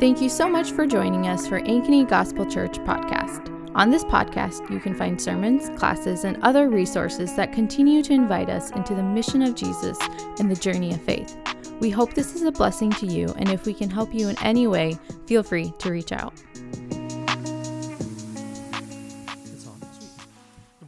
[0.00, 3.54] Thank you so much for joining us for Ankeny Gospel Church podcast.
[3.74, 8.48] On this podcast, you can find sermons, classes, and other resources that continue to invite
[8.48, 9.98] us into the mission of Jesus
[10.38, 11.36] and the journey of faith.
[11.80, 14.42] We hope this is a blessing to you, and if we can help you in
[14.42, 16.32] any way, feel free to reach out.
[16.54, 17.20] Good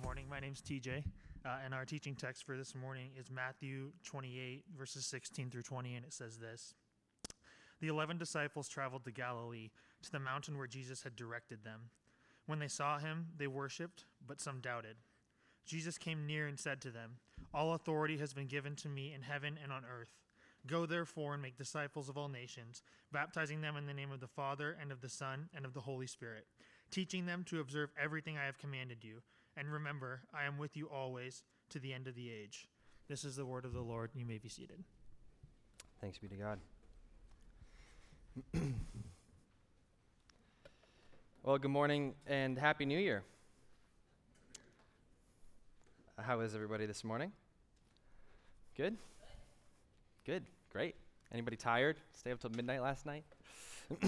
[0.02, 0.24] morning.
[0.30, 1.04] My name is TJ,
[1.44, 5.96] uh, and our teaching text for this morning is Matthew 28, verses 16 through 20,
[5.96, 6.76] and it says this
[7.82, 9.70] The eleven disciples traveled to Galilee,
[10.04, 11.90] to the mountain where Jesus had directed them.
[12.46, 14.98] When they saw him, they worshipped, but some doubted.
[15.66, 17.16] Jesus came near and said to them,
[17.52, 20.10] All authority has been given to me in heaven and on earth.
[20.64, 24.28] Go therefore and make disciples of all nations, baptizing them in the name of the
[24.28, 26.46] Father, and of the Son, and of the Holy Spirit,
[26.92, 29.22] teaching them to observe everything I have commanded you.
[29.56, 32.68] And remember, I am with you always to the end of the age.
[33.08, 34.10] This is the word of the Lord.
[34.14, 34.84] You may be seated.
[36.00, 36.60] Thanks be to God.
[41.42, 43.24] Well, good morning and Happy New Year.
[46.18, 47.32] How is everybody this morning?
[48.74, 48.96] Good?
[50.24, 50.94] Good, great.
[51.32, 51.98] Anybody tired?
[52.12, 53.24] Stay up till midnight last night?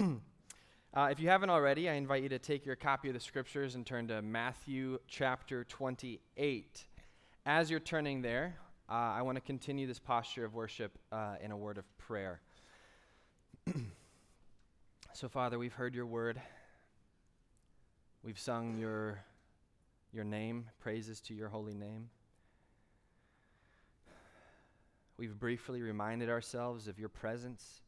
[0.94, 3.74] uh, if you haven't already, I invite you to take your copy of the scriptures
[3.74, 6.84] and turn to Matthew chapter 28.
[7.44, 8.54] As you're turning there,
[8.88, 12.40] uh, I want to continue this posture of worship uh, in a word of prayer.
[15.14, 16.42] so, Father, we've heard your word.
[18.24, 19.20] We've sung your,
[20.12, 22.10] your name, praises to your holy name.
[25.16, 27.80] We've briefly reminded ourselves of your presence.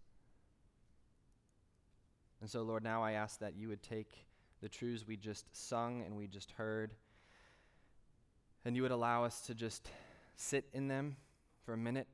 [2.40, 4.12] And so, Lord, now I ask that you would take
[4.62, 6.92] the truths we just sung and we just heard,
[8.64, 9.90] and you would allow us to just
[10.36, 11.16] sit in them
[11.64, 12.06] for a minute,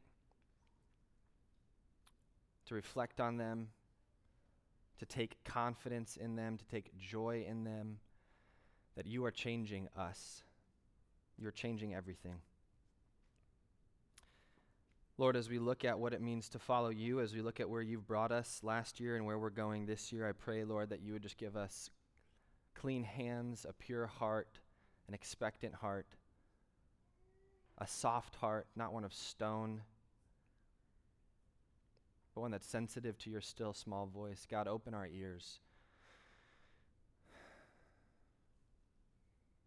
[2.64, 3.68] to reflect on them,
[5.03, 7.98] to take confidence in them, to take joy in them,
[8.95, 10.45] that you are changing us.
[11.36, 12.36] You're changing everything.
[15.18, 17.68] Lord, as we look at what it means to follow you, as we look at
[17.68, 20.91] where you've brought us last year and where we're going this year, I pray, Lord,
[20.91, 21.91] that you would just give us
[22.77, 24.61] clean hands, a pure heart,
[25.08, 26.07] an expectant heart,
[27.79, 29.83] a soft heart, not one of stone,
[32.34, 34.46] but one that's sensitive to your still small voice.
[34.50, 35.60] God, open our ears.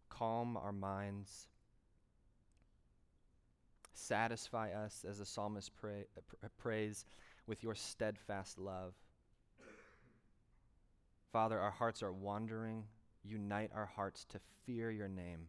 [0.08, 1.48] Calm our minds
[3.96, 6.04] Satisfy us, as the psalmist pray,
[6.44, 7.06] uh, prays,
[7.46, 8.92] with your steadfast love.
[11.32, 12.84] Father, our hearts are wandering.
[13.24, 15.48] Unite our hearts to fear your name.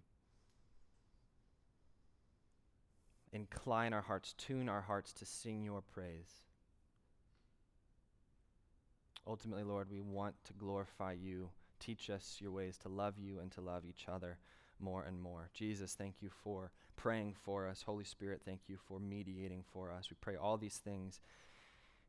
[3.34, 6.47] Incline our hearts, tune our hearts to sing your praise.
[9.28, 11.50] Ultimately, Lord, we want to glorify you.
[11.80, 14.38] Teach us your ways to love you and to love each other
[14.80, 15.50] more and more.
[15.54, 17.84] Jesus, thank you for praying for us.
[17.84, 20.10] Holy Spirit, thank you for mediating for us.
[20.10, 21.20] We pray all these things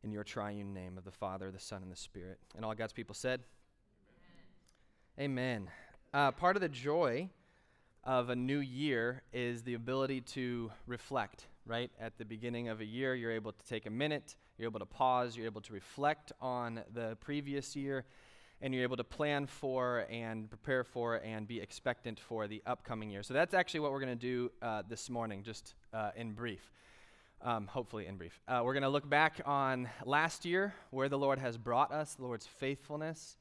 [0.04, 2.38] in your triune name of the Father, the Son, and the Spirit.
[2.54, 3.40] And all God's people said,
[5.18, 5.32] Amen.
[5.34, 5.68] Amen.
[6.14, 7.28] Uh, part of the joy
[8.04, 11.90] of a new year is the ability to reflect, right?
[12.00, 14.86] At the beginning of a year, you're able to take a minute, you're able to
[14.86, 18.04] pause, you're able to reflect on the previous year
[18.60, 23.08] and you're able to plan for and prepare for and be expectant for the upcoming
[23.10, 23.22] year.
[23.22, 26.72] So that's actually what we're going to do uh, this morning, just uh, in brief.
[27.40, 28.40] Um, hopefully, in brief.
[28.48, 32.14] Uh, we're going to look back on last year, where the Lord has brought us,
[32.14, 33.36] the Lord's faithfulness,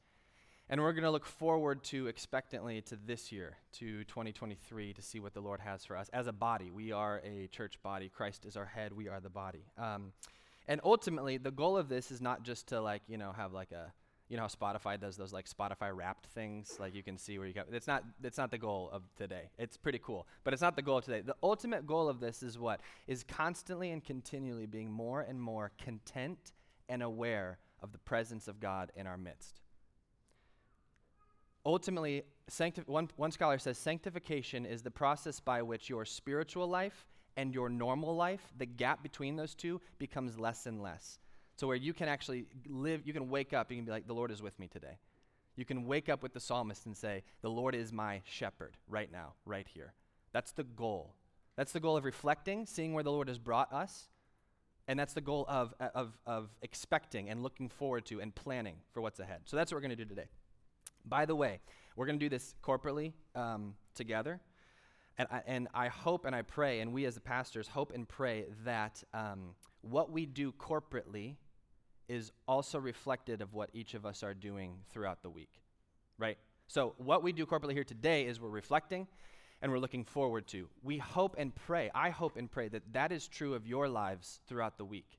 [0.70, 5.18] and we're going to look forward to expectantly to this year, to 2023, to see
[5.18, 6.70] what the Lord has for us as a body.
[6.70, 8.08] We are a church body.
[8.08, 8.92] Christ is our head.
[8.92, 9.64] We are the body.
[9.76, 10.12] Um,
[10.68, 13.72] and ultimately, the goal of this is not just to like you know have like
[13.72, 13.92] a
[14.28, 17.48] you know how Spotify does those like Spotify wrapped things, like you can see where
[17.48, 17.62] you go.
[17.72, 19.50] It's not it's not the goal of today.
[19.58, 21.22] It's pretty cool, but it's not the goal of today.
[21.22, 25.72] The ultimate goal of this is what is constantly and continually being more and more
[25.82, 26.52] content
[26.88, 29.60] and aware of the presence of God in our midst.
[31.64, 37.06] Ultimately, sancti- one, one scholar says sanctification is the process by which your spiritual life
[37.38, 41.20] and your normal life, the gap between those two, becomes less and less.
[41.56, 44.12] So where you can actually live, you can wake up, you can be like, the
[44.12, 44.98] Lord is with me today.
[45.54, 49.10] You can wake up with the psalmist and say, the Lord is my shepherd right
[49.10, 49.94] now, right here.
[50.32, 51.14] That's the goal.
[51.56, 54.08] That's the goal of reflecting, seeing where the Lord has brought us.
[54.88, 59.00] And that's the goal of, of, of expecting and looking forward to and planning for
[59.00, 59.42] what's ahead.
[59.44, 60.28] So that's what we're going to do today.
[61.04, 61.60] By the way,
[61.94, 64.40] we're going to do this corporately um, together.
[65.18, 68.08] And I, and I hope and I pray, and we as the pastors hope and
[68.08, 71.34] pray that um, what we do corporately
[72.08, 75.60] is also reflected of what each of us are doing throughout the week,
[76.18, 76.38] right?
[76.68, 79.08] So, what we do corporately here today is we're reflecting
[79.60, 80.68] and we're looking forward to.
[80.82, 84.40] We hope and pray, I hope and pray that that is true of your lives
[84.46, 85.18] throughout the week.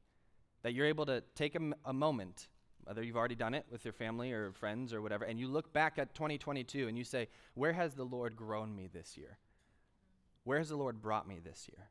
[0.63, 1.55] That you're able to take
[1.85, 2.47] a, moment,
[2.83, 5.73] whether you've already done it with your family or friends or whatever, and you look
[5.73, 9.37] back at 2022 and you say, Where has the Lord grown me this year?
[10.43, 11.89] Where has the Lord brought me this year?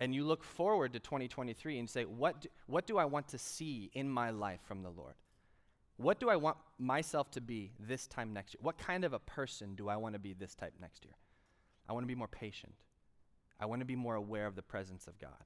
[0.00, 3.38] And you look forward to 2023 and say, what do, what do I want to
[3.38, 5.14] see in my life from the Lord?
[5.96, 8.60] What do I want myself to be this time next year?
[8.62, 11.14] What kind of a person do I want to be this type next year?
[11.88, 12.74] I want to be more patient.
[13.60, 15.44] I want to be more aware of the presence of God.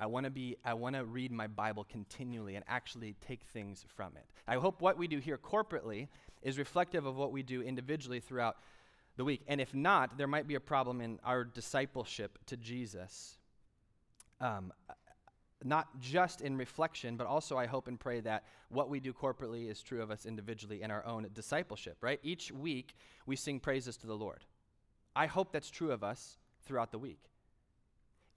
[0.00, 3.84] I want to be I want to read my Bible continually and actually take things
[3.96, 4.26] from it.
[4.46, 6.08] I hope what we do here corporately
[6.42, 8.58] is reflective of what we do individually throughout
[9.18, 9.42] the week.
[9.48, 13.36] And if not, there might be a problem in our discipleship to Jesus.
[14.40, 14.72] Um,
[15.64, 19.68] not just in reflection, but also I hope and pray that what we do corporately
[19.68, 22.20] is true of us individually in our own discipleship, right?
[22.22, 22.94] Each week
[23.26, 24.44] we sing praises to the Lord.
[25.16, 27.28] I hope that's true of us throughout the week.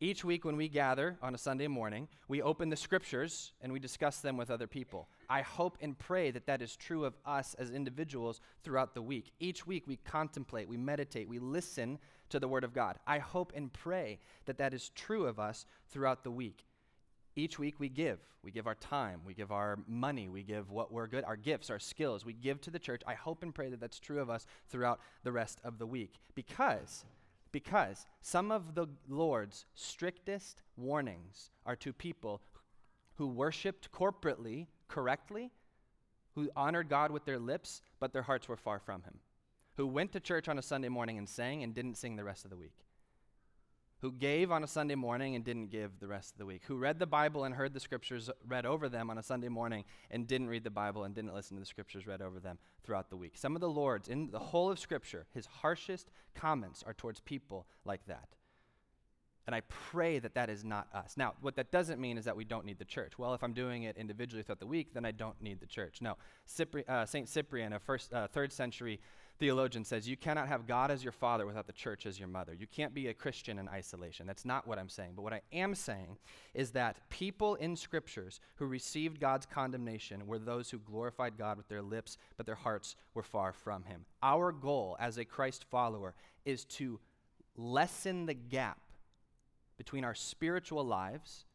[0.03, 3.79] Each week, when we gather on a Sunday morning, we open the scriptures and we
[3.79, 5.07] discuss them with other people.
[5.31, 9.31] I hope and pray that that is true of us as individuals throughout the week.
[9.39, 11.99] Each week, we contemplate, we meditate, we listen
[12.31, 12.97] to the Word of God.
[13.07, 16.65] I hope and pray that that is true of us throughout the week.
[17.37, 18.19] Each week, we give.
[18.43, 21.69] We give our time, we give our money, we give what we're good, our gifts,
[21.69, 22.25] our skills.
[22.25, 23.01] We give to the church.
[23.07, 26.15] I hope and pray that that's true of us throughout the rest of the week.
[26.35, 27.05] Because
[27.53, 32.41] because some of the Lord's strictest warnings are to people
[33.15, 35.51] who worshiped corporately correctly,
[36.35, 39.19] who honored God with their lips, but their hearts were far from Him,
[39.77, 42.43] who went to church on a Sunday morning and sang and didn't sing the rest
[42.45, 42.85] of the week
[44.01, 46.75] who gave on a Sunday morning and didn't give the rest of the week, who
[46.75, 50.27] read the Bible and heard the scriptures read over them on a Sunday morning and
[50.27, 53.15] didn't read the Bible and didn't listen to the scriptures read over them throughout the
[53.15, 53.37] week.
[53.37, 57.67] Some of the Lord's, in the whole of Scripture, his harshest comments are towards people
[57.85, 58.29] like that.
[59.51, 61.15] And I pray that that is not us.
[61.17, 63.19] Now, what that doesn't mean is that we don't need the church.
[63.19, 66.01] Well, if I'm doing it individually throughout the week, then I don't need the church.
[66.01, 66.15] No,
[66.47, 69.01] Cypri- uh, Saint Cyprian, a first, uh, third century
[69.39, 72.53] theologian says you cannot have God as your father without the church as your mother.
[72.53, 74.25] You can't be a Christian in isolation.
[74.25, 75.13] That's not what I'm saying.
[75.17, 76.17] But what I am saying
[76.53, 81.67] is that people in scriptures who received God's condemnation were those who glorified God with
[81.67, 84.05] their lips, but their hearts were far from him.
[84.23, 86.13] Our goal as a Christ follower
[86.45, 87.01] is to
[87.57, 88.77] lessen the gap
[89.81, 91.45] between our spiritual lives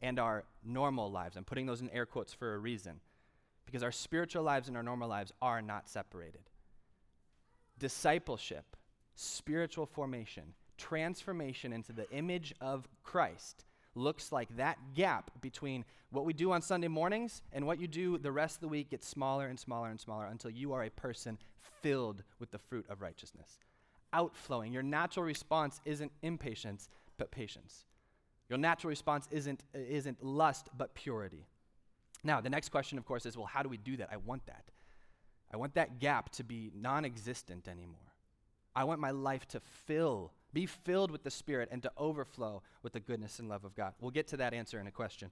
[0.00, 1.36] and our normal lives.
[1.36, 2.98] I'm putting those in air quotes for a reason.
[3.66, 6.40] Because our spiritual lives and our normal lives are not separated
[7.78, 8.64] discipleship,
[9.16, 16.32] spiritual formation, transformation into the image of Christ looks like that gap between what we
[16.32, 19.48] do on Sunday mornings and what you do the rest of the week gets smaller
[19.48, 21.36] and smaller and smaller until you are a person
[21.82, 23.58] filled with the fruit of righteousness.
[24.14, 24.72] Outflowing.
[24.72, 27.84] Your natural response isn't impatience, but patience.
[28.48, 31.46] Your natural response isn't, isn't lust, but purity.
[32.22, 34.08] Now, the next question, of course, is well, how do we do that?
[34.12, 34.64] I want that.
[35.52, 37.98] I want that gap to be non existent anymore.
[38.74, 42.92] I want my life to fill, be filled with the Spirit, and to overflow with
[42.92, 43.94] the goodness and love of God.
[44.00, 45.30] We'll get to that answer in a question.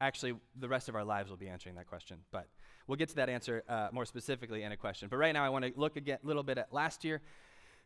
[0.00, 2.46] Actually, the rest of our lives will be answering that question, but
[2.86, 5.08] we'll get to that answer uh, more specifically in a question.
[5.08, 7.20] But right now, I want to look a little bit at last year,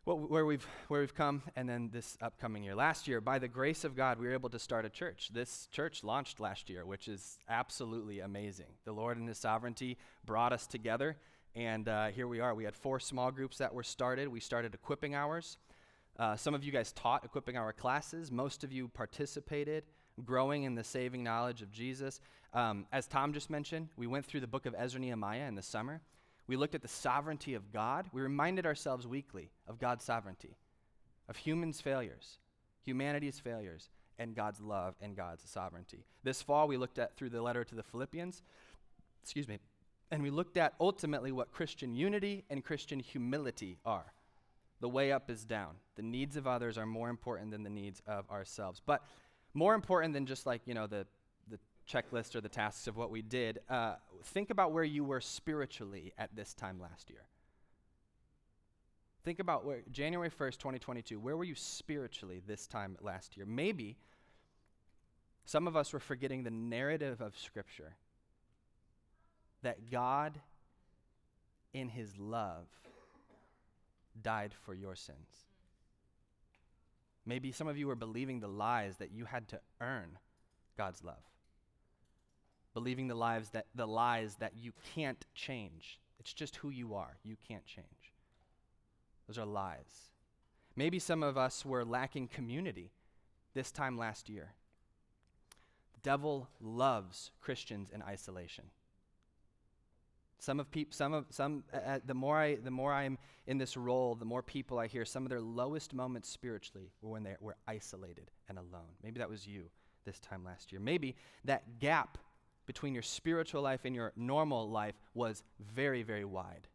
[0.05, 2.75] what, where, we've, where we've come, and then this upcoming year.
[2.75, 5.31] Last year, by the grace of God, we were able to start a church.
[5.33, 8.67] This church launched last year, which is absolutely amazing.
[8.85, 11.17] The Lord in His sovereignty brought us together
[11.55, 12.55] and uh, here we are.
[12.55, 14.29] We had four small groups that were started.
[14.29, 15.59] We started equipping hours.
[16.19, 18.31] Uh, some of you guys taught equipping hour classes.
[18.31, 19.85] Most of you participated,
[20.25, 22.21] growing in the saving knowledge of Jesus.
[22.55, 25.63] Um, as Tom just mentioned, we went through the book of Ezra Nehemiah in the
[25.63, 26.01] summer.
[26.53, 28.11] We looked at the sovereignty of God.
[28.13, 30.59] We reminded ourselves weekly of God's sovereignty,
[31.27, 32.37] of humans' failures,
[32.85, 36.05] humanity's failures, and God's love and God's sovereignty.
[36.23, 38.43] This fall, we looked at through the letter to the Philippians.
[39.23, 39.61] Excuse me
[40.13, 44.13] and we looked at ultimately what Christian unity and Christian humility are.
[44.81, 45.77] The way up is down.
[45.97, 48.83] The needs of others are more important than the needs of ourselves.
[48.85, 49.03] But
[49.55, 51.07] more important than just like, you know, the,
[51.93, 53.95] checklist or the tasks of what we did, uh,
[54.25, 57.25] think about where you were spiritually at this time last year.
[59.25, 63.47] Think about where, January 1st, 2022, where were you spiritually this time last year?
[63.47, 63.97] Maybe
[65.45, 67.95] some of us were forgetting the narrative of Scripture
[69.63, 70.41] that God,
[71.73, 72.67] in his love,
[74.21, 75.47] died for your sins.
[77.25, 80.19] Maybe some of you were believing the lies that you had to earn
[80.77, 81.32] God's love.
[82.75, 85.99] Believing the lives that the lies that you can't change.
[86.19, 87.17] It's just who you are.
[87.25, 87.87] You can't change.
[89.27, 90.11] Those are lies.
[90.77, 92.93] Maybe some of us were lacking community
[93.55, 94.53] this time last year.
[95.95, 98.65] The devil loves Christians in isolation.
[100.39, 101.63] Some of people, some of some.
[101.73, 104.89] Uh, uh, the more I, the more I'm in this role, the more people I
[104.89, 105.05] hear.
[105.05, 108.97] Some of their lowest moments spiritually were when they were isolated and alone.
[109.05, 109.65] Maybe that was you
[110.05, 110.81] this time last year.
[110.81, 111.15] Maybe
[111.45, 112.19] that gap
[112.67, 116.69] between your spiritual life and your normal life was very, very wide.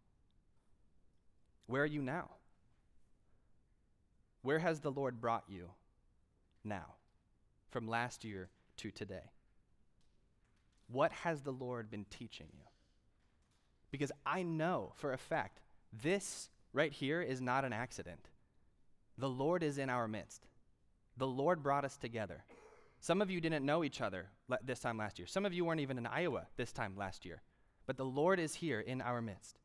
[1.67, 2.32] Where are you now?
[4.41, 5.72] Where has the Lord brought you
[6.63, 6.96] now,
[7.70, 9.32] from last year to today?
[10.89, 12.63] What has the Lord been teaching you?
[13.91, 15.60] Because I know for a fact
[15.91, 18.29] this right here is not an accident.
[19.17, 20.48] The Lord is in our midst.
[21.17, 22.44] The Lord brought us together.
[23.00, 24.27] Some of you didn't know each other
[24.63, 25.27] this time last year.
[25.27, 27.42] Some of you weren't even in Iowa this time last year.
[27.86, 29.60] But the Lord is here in our midst.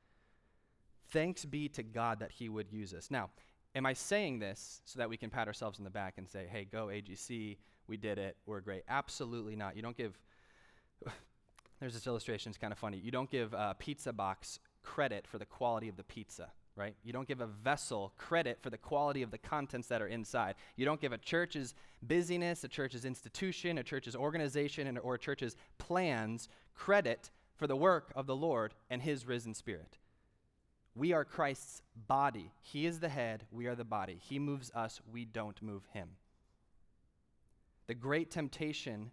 [1.10, 3.10] Thanks be to God that He would use us.
[3.10, 3.30] Now,
[3.74, 6.46] am I saying this so that we can pat ourselves in the back and say,
[6.50, 8.84] hey, go AGC, we did it, we're great?
[8.88, 9.76] Absolutely not.
[9.76, 10.18] You don't give
[11.80, 12.98] there's this illustration, it's kind of funny.
[12.98, 16.94] You don't give a pizza box credit for the quality of the pizza, right?
[17.04, 20.54] You don't give a vessel credit for the quality of the contents that are inside.
[20.76, 25.18] You don't give a church's busyness, a church's institution, a church's organization, and, or a
[25.18, 29.98] church's plans credit for the work of the Lord and His risen Spirit.
[30.94, 32.52] We are Christ's body.
[32.60, 34.18] He is the head, we are the body.
[34.20, 36.10] He moves us, we don't move Him.
[37.86, 39.10] The great temptation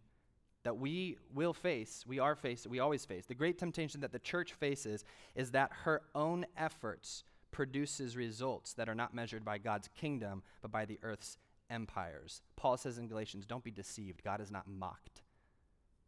[0.64, 3.26] that we will face, we are faced, we always face.
[3.26, 5.04] The great temptation that the church faces
[5.36, 10.72] is that her own efforts produces results that are not measured by God's kingdom, but
[10.72, 11.38] by the earth's
[11.70, 12.42] empires.
[12.56, 14.24] Paul says in Galatians, don't be deceived.
[14.24, 15.22] God is not mocked.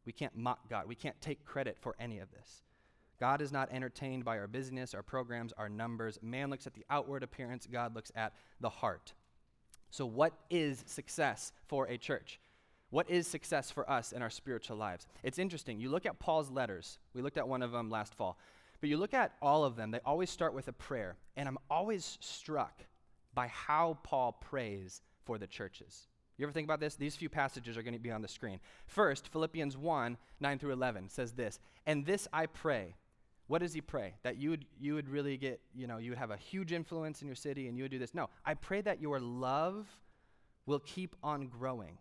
[0.05, 0.87] We can't mock God.
[0.87, 2.63] We can't take credit for any of this.
[3.19, 6.17] God is not entertained by our business, our programs, our numbers.
[6.23, 9.13] Man looks at the outward appearance, God looks at the heart.
[9.91, 12.39] So, what is success for a church?
[12.89, 15.05] What is success for us in our spiritual lives?
[15.21, 15.79] It's interesting.
[15.79, 18.37] You look at Paul's letters, we looked at one of them last fall,
[18.81, 21.15] but you look at all of them, they always start with a prayer.
[21.37, 22.83] And I'm always struck
[23.33, 26.07] by how Paul prays for the churches.
[26.37, 26.95] You ever think about this?
[26.95, 28.59] These few passages are going to be on the screen.
[28.87, 32.95] First, Philippians 1 9 through 11 says this, and this I pray.
[33.45, 34.15] What does he pray?
[34.23, 37.21] That you would, you would really get, you know, you would have a huge influence
[37.21, 38.15] in your city and you would do this.
[38.15, 39.87] No, I pray that your love
[40.65, 41.97] will keep on growing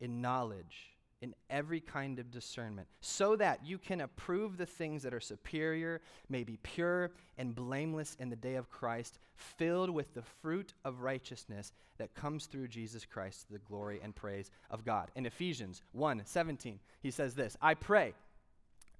[0.00, 5.14] in knowledge, in every kind of discernment, so that you can approve the things that
[5.14, 10.22] are superior, may be pure and blameless in the day of Christ, filled with the
[10.42, 15.10] fruit of righteousness that comes through Jesus Christ to the glory and praise of God.
[15.14, 18.14] In Ephesians 1 17, he says this I pray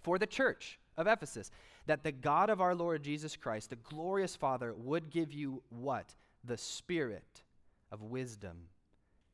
[0.02, 1.50] for the church of Ephesus
[1.87, 6.14] that the God of our Lord Jesus Christ, the glorious Father, would give you what?
[6.45, 7.43] The spirit
[7.91, 8.69] of wisdom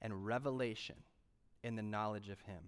[0.00, 0.96] and revelation
[1.62, 2.60] in the knowledge of him.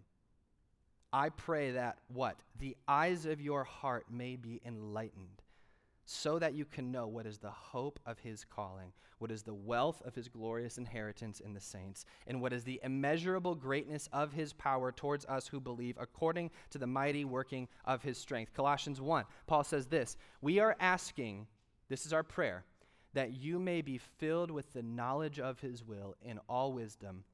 [1.13, 2.37] I pray that what?
[2.59, 5.43] The eyes of your heart may be enlightened,
[6.05, 9.55] so that you can know what is the hope of his calling, what is the
[9.55, 14.33] wealth of his glorious inheritance in the saints, and what is the immeasurable greatness of
[14.33, 18.55] his power towards us who believe, according to the mighty working of his strength.
[18.55, 21.49] Colossians 1, Paul says this We are asking,
[21.89, 22.65] this is our prayer,
[23.15, 27.25] that you may be filled with the knowledge of his will in all wisdom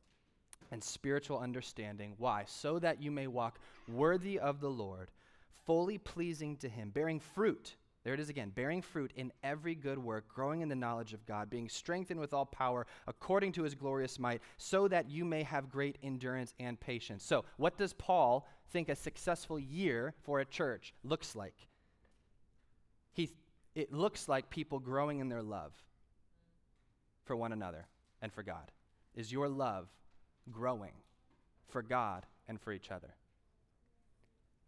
[0.71, 2.15] and spiritual understanding.
[2.19, 2.45] Why?
[2.47, 3.59] So that you may walk
[3.89, 5.11] worthy of the Lord,
[5.65, 7.77] fully pleasing to Him, bearing fruit.
[8.07, 11.27] There it is again, bearing fruit in every good work, growing in the knowledge of
[11.27, 15.43] God, being strengthened with all power according to his glorious might, so that you may
[15.43, 17.25] have great endurance and patience.
[17.25, 21.67] So, what does Paul think a successful year for a church looks like?
[23.13, 23.33] He,
[23.75, 25.73] it looks like people growing in their love
[27.25, 27.89] for one another
[28.23, 28.71] and for God.
[29.17, 29.89] Is your love
[30.50, 30.93] growing
[31.69, 33.15] for God and for each other.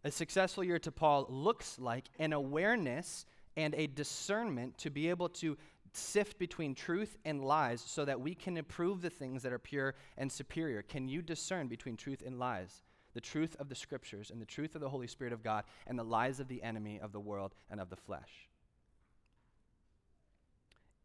[0.03, 3.25] A successful year to Paul looks like an awareness
[3.57, 5.57] and a discernment to be able to
[5.91, 9.95] sift between truth and lies so that we can improve the things that are pure
[10.17, 10.81] and superior.
[10.83, 12.83] Can you discern between truth and lies?
[13.13, 15.97] The truth of the scriptures and the truth of the Holy Spirit of God and
[15.97, 18.48] the lies of the enemy of the world and of the flesh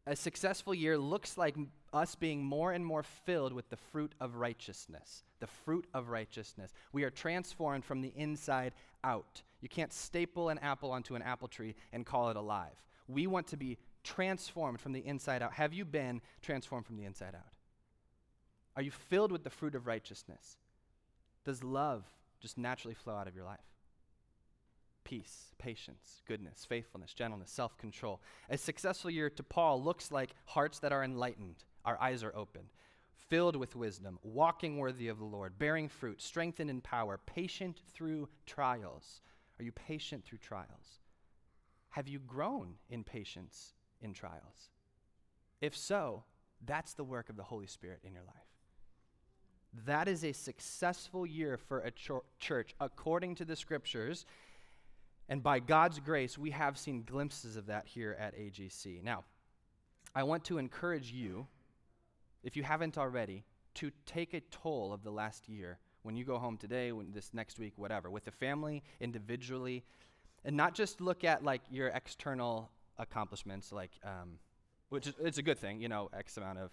[0.07, 1.55] a successful year looks like
[1.91, 5.23] us being more and more filled with the fruit of righteousness.
[5.39, 6.73] The fruit of righteousness.
[6.91, 9.41] We are transformed from the inside out.
[9.61, 12.83] You can't staple an apple onto an apple tree and call it alive.
[13.07, 15.53] We want to be transformed from the inside out.
[15.53, 17.53] Have you been transformed from the inside out?
[18.75, 20.57] Are you filled with the fruit of righteousness?
[21.45, 22.03] Does love
[22.39, 23.59] just naturally flow out of your life?
[25.05, 28.19] Peace, patience, goodness, faithfulness, gentleness, self control.
[28.49, 32.67] A successful year to Paul looks like hearts that are enlightened, our eyes are opened,
[33.29, 38.27] filled with wisdom, walking worthy of the Lord, bearing fruit, strengthened in power, patient through
[38.45, 39.21] trials.
[39.57, 40.99] Are you patient through trials?
[41.91, 44.69] Have you grown in patience in trials?
[45.61, 46.25] If so,
[46.65, 48.35] that's the work of the Holy Spirit in your life.
[49.85, 54.25] That is a successful year for a ch- church according to the scriptures.
[55.27, 59.03] And by God's grace, we have seen glimpses of that here at AGC.
[59.03, 59.23] Now,
[60.13, 61.47] I want to encourage you,
[62.43, 63.43] if you haven't already,
[63.75, 67.33] to take a toll of the last year when you go home today, when this
[67.33, 69.83] next week, whatever, with the family, individually,
[70.45, 74.37] and not just look at like your external accomplishments, like, um,
[74.89, 76.71] which is it's a good thing, you know, X amount of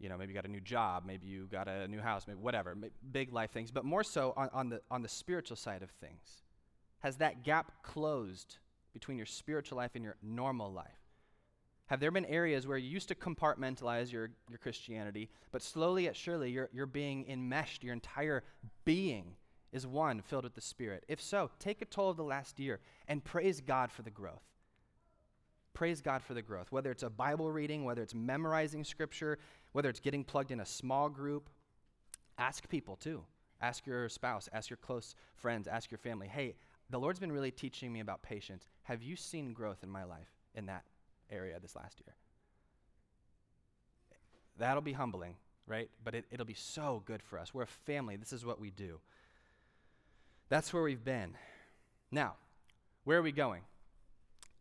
[0.00, 2.40] you know, maybe you got a new job, maybe you got a new house, maybe
[2.40, 2.76] whatever,
[3.12, 6.42] big life things, but more so on, on, the, on the spiritual side of things.
[7.04, 8.56] Has that gap closed
[8.94, 10.86] between your spiritual life and your normal life?
[11.88, 16.16] Have there been areas where you used to compartmentalize your, your Christianity, but slowly yet
[16.16, 18.42] surely you're, you're being enmeshed, your entire
[18.86, 19.36] being
[19.70, 21.04] is one filled with the Spirit?
[21.06, 24.42] If so, take a toll of the last year and praise God for the growth
[25.74, 26.70] praise God for the growth.
[26.70, 29.40] Whether it's a Bible reading, whether it's memorizing scripture,
[29.72, 31.50] whether it's getting plugged in a small group,
[32.38, 33.24] ask people too.
[33.60, 36.54] Ask your spouse, ask your close friends, ask your family, hey,
[36.90, 38.68] the Lord's been really teaching me about patience.
[38.84, 40.84] Have you seen growth in my life in that
[41.30, 42.14] area this last year?
[44.58, 45.36] That'll be humbling,
[45.66, 45.90] right?
[46.04, 47.52] But it, it'll be so good for us.
[47.52, 48.16] We're a family.
[48.16, 49.00] This is what we do.
[50.48, 51.34] That's where we've been.
[52.10, 52.34] Now,
[53.04, 53.62] where are we going?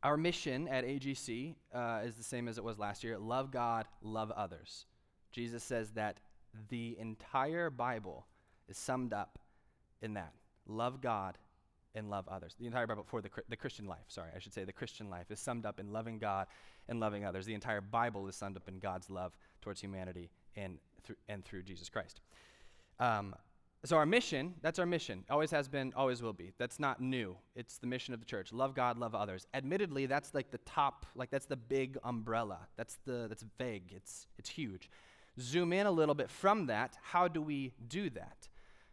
[0.01, 3.85] Our mission at AGC uh, is the same as it was last year love God,
[4.01, 4.85] love others.
[5.31, 6.17] Jesus says that
[6.69, 8.25] the entire Bible
[8.67, 9.39] is summed up
[10.01, 10.33] in that
[10.67, 11.37] love God
[11.95, 12.55] and love others.
[12.59, 15.31] The entire Bible for the, the Christian life, sorry, I should say the Christian life
[15.31, 16.47] is summed up in loving God
[16.89, 17.45] and loving others.
[17.45, 21.63] The entire Bible is summed up in God's love towards humanity and, through and through
[21.63, 22.21] Jesus Christ.
[22.99, 23.35] Um,
[23.85, 25.25] so, our mission, that's our mission.
[25.29, 26.53] Always has been, always will be.
[26.57, 27.35] That's not new.
[27.53, 28.53] It's the mission of the church.
[28.53, 29.45] Love God, love others.
[29.53, 32.59] Admittedly, that's like the top, like that's the big umbrella.
[32.77, 33.91] That's the that's vague.
[33.93, 34.89] It's it's huge.
[35.37, 36.97] Zoom in a little bit from that.
[37.01, 38.47] How do we do that?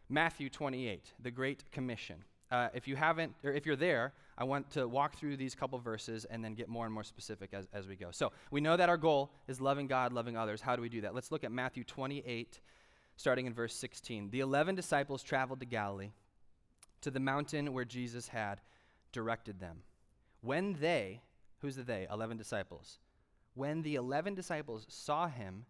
[0.09, 2.25] Matthew 28, the Great Commission.
[2.51, 5.79] Uh, if you haven't, or if you're there, I want to walk through these couple
[5.79, 8.09] verses and then get more and more specific as, as we go.
[8.11, 10.59] So we know that our goal is loving God, loving others.
[10.59, 11.15] How do we do that?
[11.15, 12.59] Let's look at Matthew 28,
[13.15, 14.31] starting in verse 16.
[14.31, 16.11] The eleven disciples traveled to Galilee,
[17.01, 18.59] to the mountain where Jesus had
[19.13, 19.83] directed them.
[20.41, 21.21] When they,
[21.59, 22.07] who's the they?
[22.11, 22.99] Eleven disciples.
[23.53, 25.65] When the eleven disciples saw him,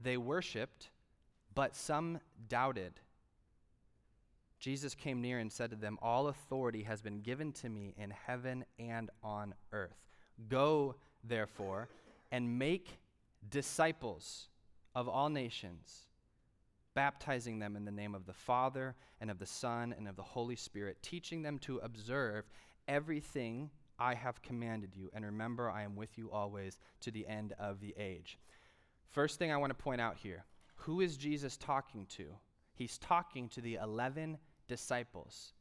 [0.00, 0.90] they worshiped,
[1.54, 3.00] but some doubted.
[4.58, 8.10] Jesus came near and said to them, All authority has been given to me in
[8.10, 10.04] heaven and on earth.
[10.48, 11.88] Go, therefore,
[12.32, 12.98] and make
[13.50, 14.48] disciples
[14.94, 16.06] of all nations
[16.96, 20.22] baptizing them in the name of the Father and of the Son and of the
[20.22, 22.46] Holy Spirit, teaching them to observe
[22.88, 25.10] everything I have commanded you.
[25.12, 28.38] And remember, I am with you always to the end of the age.
[29.10, 30.44] First thing I want to point out here
[30.80, 32.26] who is Jesus talking to?
[32.74, 35.52] He's talking to the 11 disciples.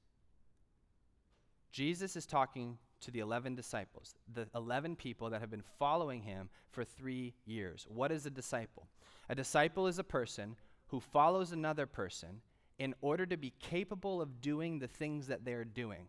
[1.71, 6.49] Jesus is talking to the 11 disciples, the 11 people that have been following him
[6.71, 7.85] for three years.
[7.89, 8.87] What is a disciple?
[9.29, 10.55] A disciple is a person
[10.87, 12.41] who follows another person
[12.79, 16.07] in order to be capable of doing the things that they're doing.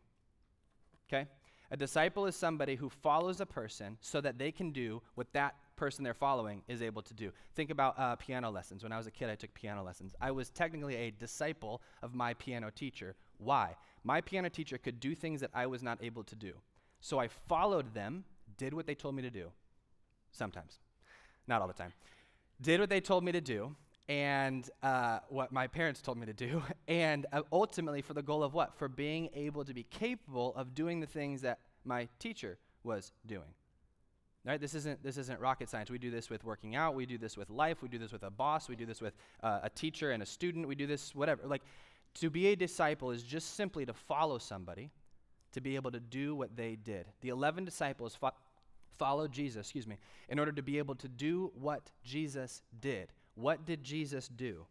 [1.08, 1.26] Okay?
[1.70, 5.56] A disciple is somebody who follows a person so that they can do what that
[5.76, 7.30] person they're following is able to do.
[7.54, 8.82] Think about uh, piano lessons.
[8.82, 10.14] When I was a kid, I took piano lessons.
[10.20, 13.14] I was technically a disciple of my piano teacher.
[13.38, 13.76] Why?
[14.02, 16.54] My piano teacher could do things that I was not able to do.
[17.00, 18.24] So I followed them,
[18.56, 19.50] did what they told me to do.
[20.32, 20.80] Sometimes,
[21.46, 21.92] not all the time.
[22.60, 23.76] Did what they told me to do,
[24.08, 28.42] and uh, what my parents told me to do, and uh, ultimately for the goal
[28.42, 28.74] of what?
[28.78, 33.54] For being able to be capable of doing the things that my teacher was doing.
[34.46, 34.60] Right?
[34.60, 35.90] This isn't this isn't rocket science.
[35.90, 36.94] We do this with working out.
[36.94, 37.82] We do this with life.
[37.82, 38.68] We do this with a boss.
[38.68, 40.68] We do this with uh, a teacher and a student.
[40.68, 41.42] We do this whatever.
[41.44, 41.62] Like
[42.14, 44.90] to be a disciple is just simply to follow somebody,
[45.50, 47.06] to be able to do what they did.
[47.22, 48.30] The eleven disciples fo-
[48.98, 49.66] followed Jesus.
[49.66, 49.96] Excuse me,
[50.28, 53.08] in order to be able to do what Jesus did.
[53.34, 54.64] What did Jesus do?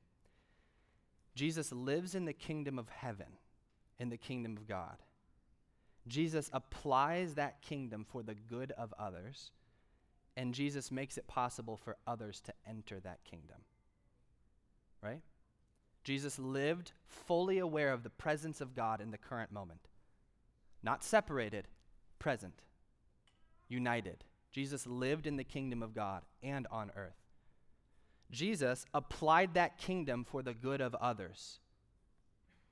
[1.35, 3.27] Jesus lives in the kingdom of heaven,
[3.99, 4.95] in the kingdom of God.
[6.07, 9.51] Jesus applies that kingdom for the good of others,
[10.37, 13.57] and Jesus makes it possible for others to enter that kingdom.
[15.01, 15.21] Right?
[16.03, 19.87] Jesus lived fully aware of the presence of God in the current moment.
[20.85, 21.67] not separated,
[22.19, 22.61] present,
[23.67, 24.23] united.
[24.51, 27.17] Jesus lived in the kingdom of God and on earth.
[28.31, 31.59] Jesus applied that kingdom for the good of others.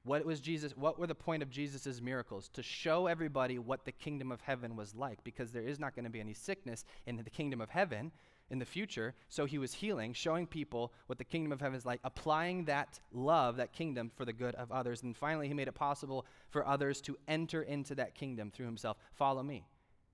[0.05, 2.49] What was Jesus what were the point of Jesus' miracles?
[2.53, 6.05] To show everybody what the kingdom of heaven was like because there is not going
[6.05, 8.11] to be any sickness in the kingdom of heaven
[8.49, 9.15] in the future.
[9.29, 12.99] So he was healing, showing people what the kingdom of heaven is like, applying that
[13.13, 15.03] love, that kingdom for the good of others.
[15.03, 18.97] And finally he made it possible for others to enter into that kingdom through himself.
[19.13, 19.65] Follow me.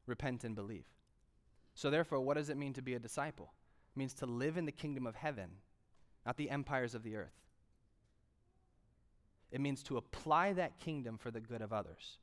[0.06, 0.86] Repent and believe.
[1.74, 3.54] So therefore, what does it mean to be a disciple?
[3.96, 5.50] It means to live in the kingdom of heaven,
[6.26, 7.34] not the empires of the earth.
[9.52, 12.18] It means to apply that kingdom for the good of others,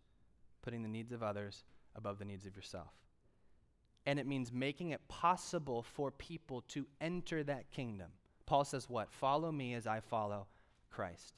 [0.63, 2.93] putting the needs of others above the needs of yourself.
[4.05, 8.11] And it means making it possible for people to enter that kingdom.
[8.47, 9.11] Paul says, What?
[9.11, 10.47] Follow me as I follow
[10.91, 11.35] Christ.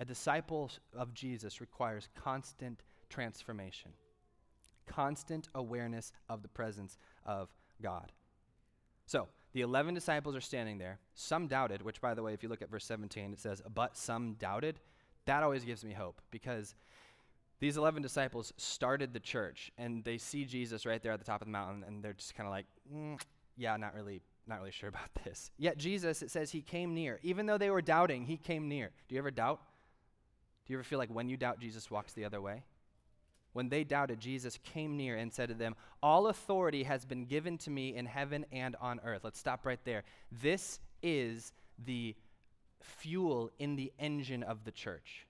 [0.00, 3.92] A disciple of Jesus requires constant transformation,
[4.86, 8.10] constant awareness of the presence of God.
[9.06, 10.98] So, the 11 disciples are standing there.
[11.14, 13.96] Some doubted, which, by the way, if you look at verse 17, it says, But
[13.96, 14.78] some doubted.
[15.26, 16.74] That always gives me hope because
[17.58, 21.42] these 11 disciples started the church and they see Jesus right there at the top
[21.42, 23.20] of the mountain and they're just kind of like, mm,
[23.56, 24.22] Yeah, not really.
[24.46, 25.50] Not really sure about this.
[25.58, 27.20] Yet Jesus, it says he came near.
[27.22, 28.90] Even though they were doubting, he came near.
[29.08, 29.60] Do you ever doubt?
[30.66, 32.62] Do you ever feel like when you doubt, Jesus walks the other way?
[33.52, 37.58] When they doubted, Jesus came near and said to them, All authority has been given
[37.58, 39.22] to me in heaven and on earth.
[39.24, 40.04] Let's stop right there.
[40.30, 41.52] This is
[41.84, 42.14] the
[42.80, 45.26] fuel in the engine of the church.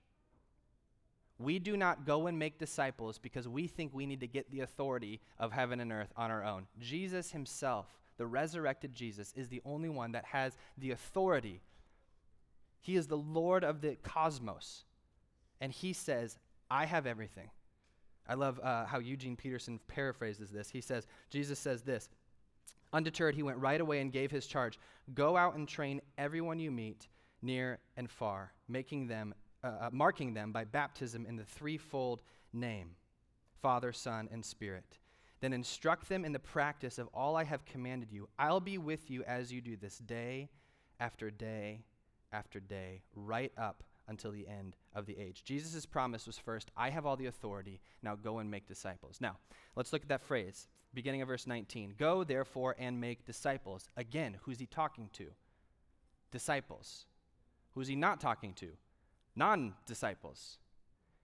[1.39, 4.59] We do not go and make disciples because we think we need to get the
[4.59, 6.67] authority of heaven and earth on our own.
[6.79, 11.61] Jesus himself, the resurrected Jesus, is the only one that has the authority.
[12.79, 14.83] He is the Lord of the cosmos.
[15.59, 16.37] And he says,
[16.69, 17.49] I have everything.
[18.27, 20.69] I love uh, how Eugene Peterson paraphrases this.
[20.69, 22.09] He says, Jesus says this
[22.93, 24.79] Undeterred, he went right away and gave his charge
[25.13, 27.07] Go out and train everyone you meet,
[27.41, 32.21] near and far, making them, uh, uh, marking them by baptism in the threefold
[32.53, 32.91] name
[33.61, 34.97] Father, Son, and Spirit.
[35.39, 38.29] Then instruct them in the practice of all I have commanded you.
[38.37, 40.49] I'll be with you as you do this day
[40.99, 41.81] after day
[42.31, 45.43] after day, right up until the end of the age.
[45.43, 49.17] Jesus' promise was first, I have all the authority, now go and make disciples.
[49.19, 49.37] Now,
[49.75, 51.95] let's look at that phrase, beginning of verse 19.
[51.97, 53.89] Go, therefore, and make disciples.
[53.97, 55.27] Again, who's he talking to?
[56.31, 57.05] Disciples.
[57.73, 58.67] Who's he not talking to?
[59.35, 60.57] Non disciples.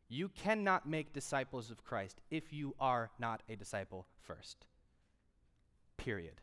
[0.10, 4.66] You cannot make disciples of Christ if you are not a disciple first.
[5.98, 6.42] Period.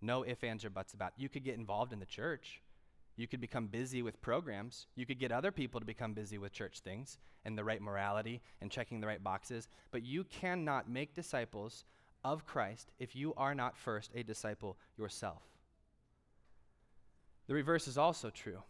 [0.00, 1.22] No ifs, ands, or buts about it.
[1.22, 2.62] You could get involved in the church.
[3.20, 4.86] You could become busy with programs.
[4.94, 8.40] You could get other people to become busy with church things and the right morality
[8.62, 9.68] and checking the right boxes.
[9.90, 11.84] But you cannot make disciples
[12.24, 15.42] of Christ if you are not first a disciple yourself.
[17.46, 18.62] The reverse is also true.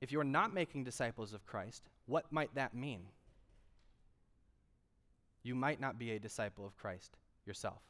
[0.00, 3.00] If you're not making disciples of Christ, what might that mean?
[5.42, 7.82] You might not be a disciple of Christ yourself.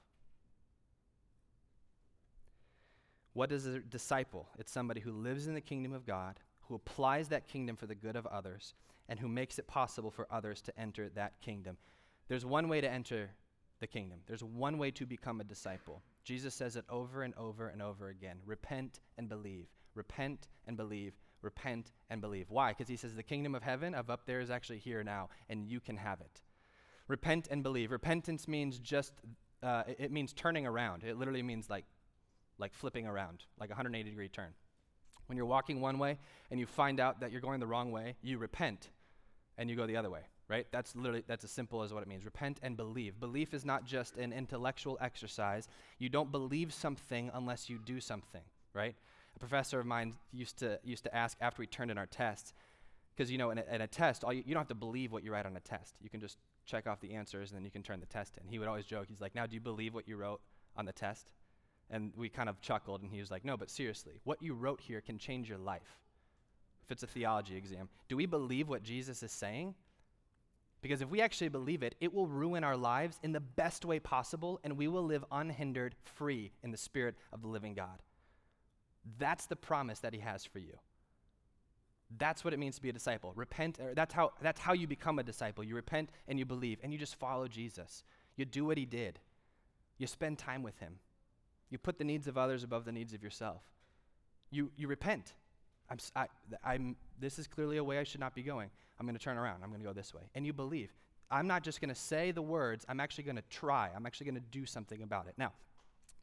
[3.37, 4.49] What is a disciple?
[4.59, 7.94] It's somebody who lives in the kingdom of God, who applies that kingdom for the
[7.94, 8.72] good of others,
[9.11, 11.77] and who makes it possible for others to enter that kingdom.
[12.29, 13.29] There's one way to enter
[13.79, 16.03] the kingdom, there's one way to become a disciple.
[16.25, 19.66] Jesus says it over and over and over again repent and believe.
[19.94, 21.12] Repent and believe.
[21.42, 22.46] Repent and believe.
[22.49, 22.70] Why?
[22.70, 25.68] Because he says the kingdom of heaven of up there is actually here now, and
[25.68, 26.40] you can have it.
[27.07, 27.90] Repent and believe.
[27.90, 29.12] Repentance means just,
[29.62, 31.05] uh, it, it means turning around.
[31.05, 31.85] It literally means like
[32.59, 34.51] like flipping around, like a 180 degree turn.
[35.27, 36.19] When you're walking one way
[36.51, 38.90] and you find out that you're going the wrong way, you repent
[39.59, 40.66] and you go the other way, right?
[40.71, 42.25] That's literally that's as simple as what it means.
[42.25, 43.19] Repent and believe.
[43.19, 45.69] Belief is not just an intellectual exercise.
[45.99, 48.42] You don't believe something unless you do something,
[48.73, 48.95] right?
[49.35, 52.55] A professor of mine used to used to ask after we turned in our tests,
[53.14, 55.25] because you know in a, in a test, you, you don't have to believe what
[55.25, 55.95] you write on a test.
[56.01, 58.49] You can just check off the answers and then you can turn the test in.
[58.49, 59.07] He would always joke.
[59.09, 60.40] He's like, "Now, do you believe what you wrote
[60.77, 61.33] on the test?"
[61.90, 64.81] And we kind of chuckled, and he was like, No, but seriously, what you wrote
[64.81, 66.01] here can change your life.
[66.85, 69.75] If it's a theology exam, do we believe what Jesus is saying?
[70.83, 73.99] Because if we actually believe it, it will ruin our lives in the best way
[73.99, 78.03] possible, and we will live unhindered, free in the Spirit of the living God.
[79.18, 80.79] That's the promise that He has for you.
[82.18, 83.33] That's what it means to be a disciple.
[83.35, 85.64] Repent, that's how, that's how you become a disciple.
[85.64, 88.05] You repent and you believe, and you just follow Jesus.
[88.37, 89.18] You do what He did,
[89.99, 91.01] you spend time with Him.
[91.71, 93.63] You put the needs of others above the needs of yourself.
[94.51, 95.35] You, you repent.
[95.91, 96.27] I'm, I,
[96.65, 98.71] I'm, this is clearly a way I should not be going.
[98.99, 99.63] I'm going to turn around.
[99.63, 100.23] I'm going to go this way.
[100.35, 100.93] And you believe.
[101.31, 103.91] I'm not just going to say the words, I'm actually going to try.
[103.95, 105.35] I'm actually going to do something about it.
[105.37, 105.53] Now,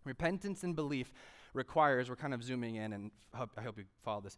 [0.06, 1.12] repentance and belief
[1.54, 4.38] requires, we're kind of zooming in, and I hope you follow this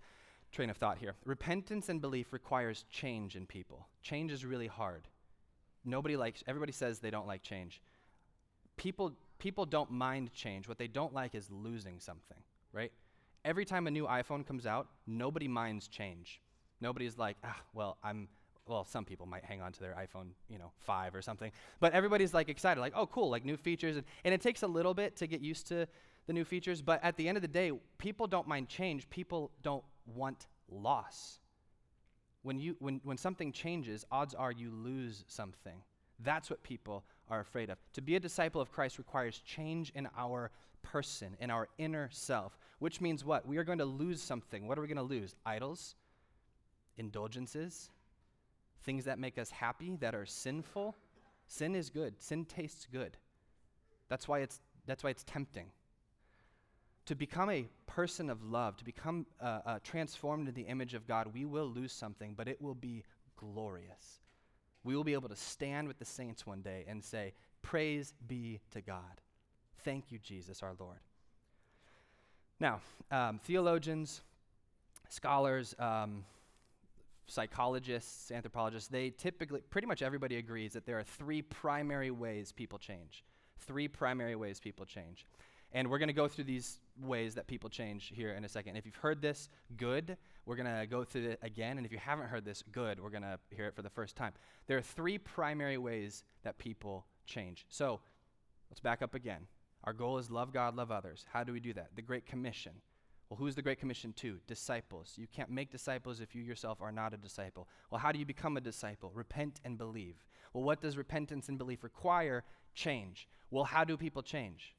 [0.52, 1.16] train of thought here.
[1.24, 3.88] Repentance and belief requires change in people.
[4.02, 5.08] Change is really hard.
[5.84, 7.82] Nobody likes, everybody says they don't like change.
[8.76, 9.14] People,
[9.46, 10.68] people don't mind change.
[10.68, 12.40] What they don't like is losing something,
[12.74, 12.92] right?
[13.52, 16.42] Every time a new iPhone comes out, nobody minds change.
[16.82, 18.28] Nobody's like, ah, well, I'm,
[18.68, 21.52] well, some people might hang on to their iPhone, you know, 5 or something.
[21.80, 23.98] But everybody's like excited, like, oh, cool, like new features.
[23.98, 25.88] And, and it takes a little bit to get used to
[26.26, 26.82] the new features.
[26.82, 29.08] But at the end of the day, people don't mind change.
[29.12, 31.38] People don't want loss.
[32.42, 35.84] When, you, when, when something changes, odds are you lose something.
[36.20, 37.78] That's what people are afraid of.
[37.94, 40.52] To be a disciple of Christ requires change in our
[40.84, 43.48] person, in our inner self, which means what?
[43.48, 44.68] We are going to lose something.
[44.68, 45.36] What are we going to lose?
[45.46, 45.96] Idols,
[46.98, 47.90] indulgences,
[48.84, 50.96] things that make us happy, that are sinful.
[51.48, 52.22] Sin is good.
[52.22, 53.18] Sin tastes good.
[54.08, 55.68] That's why it's, that's why it's tempting.
[57.08, 61.08] To become a person of love, to become uh, uh, transformed in the image of
[61.08, 63.04] God, we will lose something, but it will be
[63.36, 64.22] glorious.
[64.86, 68.62] We will be able to stand with the saints one day and say, Praise be
[68.72, 69.20] to God.
[69.84, 71.00] Thank you, Jesus, our Lord.
[72.60, 72.80] Now,
[73.12, 74.22] um, theologians,
[75.10, 76.24] scholars, um,
[77.28, 82.78] psychologists, anthropologists, they typically, pretty much everybody agrees that there are three primary ways people
[82.78, 83.24] change.
[83.60, 85.26] Three primary ways people change.
[85.72, 88.78] And we're going to go through these ways that people change here in a second.
[88.78, 90.18] If you've heard this, good.
[90.46, 91.78] We're going to go through it again.
[91.78, 93.00] And if you haven't heard this, good.
[93.00, 94.34] We're going to hear it for the first time.
[94.68, 97.66] There are three primary ways that people change.
[97.70, 98.00] So
[98.70, 99.48] let's back up again.
[99.84, 101.26] Our goal is love God, love others.
[101.32, 101.90] How do we do that?
[101.96, 102.74] The Great Commission.
[103.30, 104.40] Well, who's the Great Commission to?
[104.48, 105.14] Disciples.
[105.18, 107.68] You can't make disciples if you yourself are not a disciple.
[107.90, 109.12] Well, how do you become a disciple?
[109.14, 110.26] Repent and believe.
[110.54, 112.44] Well, what does repentance and belief require?
[112.76, 113.28] Change.
[113.50, 114.76] Well, how do people change?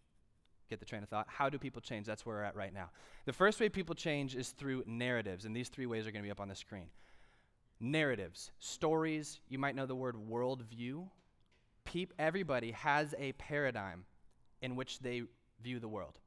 [0.68, 1.26] Get the train of thought.
[1.28, 2.06] How do people change?
[2.06, 2.90] That's where we're at right now.
[3.24, 6.26] The first way people change is through narratives, and these three ways are going to
[6.26, 6.88] be up on the screen.
[7.80, 11.09] Narratives, stories, you might know the word worldview.
[11.85, 14.04] Peop- everybody has a paradigm
[14.61, 15.22] in which they
[15.62, 16.18] view the world.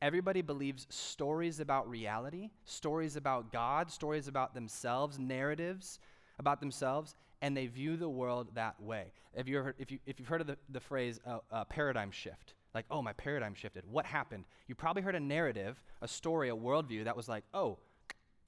[0.00, 5.98] Everybody believes stories about reality, stories about God, stories about themselves, narratives
[6.38, 7.14] about themselves,
[7.44, 9.12] and they view the world that way.
[9.36, 12.10] Have you ever, if, you, if you've heard of the, the phrase uh, uh, paradigm
[12.10, 14.46] shift, like, oh, my paradigm shifted, what happened?
[14.66, 17.76] You probably heard a narrative, a story, a worldview that was like, oh,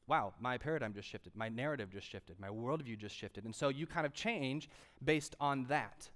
[0.07, 3.45] wow, my paradigm just shifted, my narrative just shifted, my worldview just shifted.
[3.45, 4.71] And so you kind of change
[5.05, 6.09] based on that.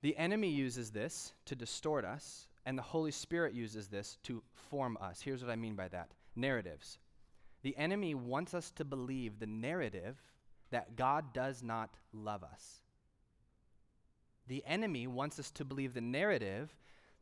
[0.00, 4.96] The enemy uses this to distort us, and the Holy Spirit uses this to form
[4.98, 5.20] us.
[5.20, 6.98] Here's what I mean by that narratives.
[7.60, 10.22] The enemy wants us to believe the narrative
[10.70, 12.82] that God does not love us.
[14.46, 16.74] The enemy wants us to believe the narrative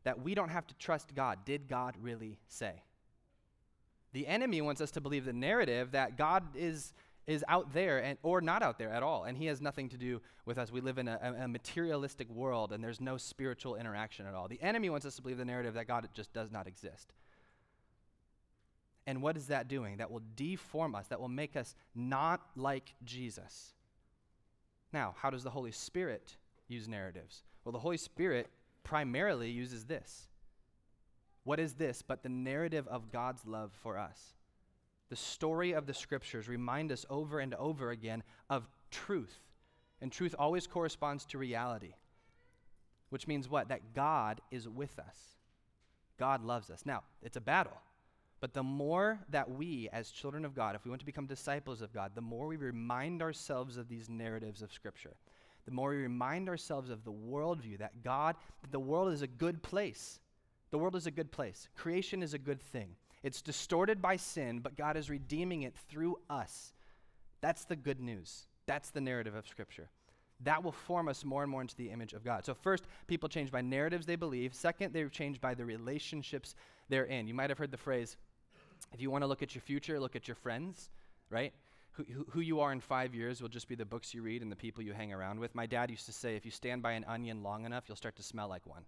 [0.03, 1.39] that we don't have to trust God.
[1.45, 2.83] Did God really say?
[4.13, 6.93] The enemy wants us to believe the narrative that God is
[7.27, 9.97] is out there and, or not out there at all, and he has nothing to
[9.97, 10.71] do with us.
[10.71, 14.47] We live in a, a, materialistic world, and there's no spiritual interaction at all.
[14.47, 17.11] The enemy wants us to believe the narrative that God just does not exist.
[19.07, 19.97] And what is that doing?
[19.97, 23.73] That will deform us, that will make us not like Jesus.
[24.91, 26.35] Now, how does the Holy Spirit
[26.67, 27.43] use narratives?
[27.63, 28.47] Well, the Holy Spirit
[28.83, 30.27] primarily uses this.
[31.45, 34.33] What is this but the narrative of God's love for us?
[35.09, 39.39] The story of the scriptures remind us over and over again of truth.
[40.01, 41.93] And truth always corresponds to reality.
[43.09, 43.69] Which means what?
[43.69, 45.17] That God is with us.
[46.19, 46.85] God loves us.
[46.85, 47.77] Now, it's a battle.
[48.39, 51.81] But the more that we, as children of God, if we want to become disciples
[51.81, 55.15] of God, the more we remind ourselves of these narratives of Scripture,
[55.65, 59.27] the more we remind ourselves of the worldview that God, that the world is a
[59.27, 60.19] good place.
[60.69, 61.67] The world is a good place.
[61.75, 62.95] Creation is a good thing.
[63.23, 66.73] It's distorted by sin, but God is redeeming it through us.
[67.41, 68.45] That's the good news.
[68.67, 69.89] That's the narrative of Scripture.
[70.41, 72.45] That will form us more and more into the image of God.
[72.45, 74.53] So, first, people change by narratives they believe.
[74.53, 76.53] Second, they're changed by the relationships
[76.89, 77.27] they're in.
[77.27, 78.17] You might have heard the phrase
[78.93, 80.89] if you want to look at your future, look at your friends,
[81.29, 81.53] right?
[81.91, 84.51] Who, who, you are in five years will just be the books you read and
[84.51, 85.55] the people you hang around with.
[85.55, 88.15] My dad used to say if you stand by an onion long enough, you'll start
[88.17, 88.83] to smell like one.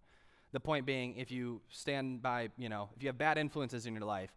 [0.52, 3.94] The point being, if you stand by, you know, if you have bad influences in
[3.96, 4.32] your life,